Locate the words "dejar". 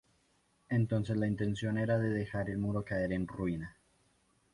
2.09-2.49